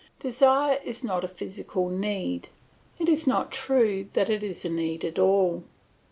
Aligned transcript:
Desire 0.19 0.79
is 0.83 1.03
not 1.03 1.23
a 1.23 1.27
physical 1.27 1.87
need; 1.87 2.49
it 2.99 3.07
is 3.07 3.27
not 3.27 3.51
true 3.51 4.07
that 4.13 4.31
it 4.31 4.41
is 4.41 4.65
a 4.65 4.69
need 4.69 5.05
at 5.05 5.19
all. 5.19 5.63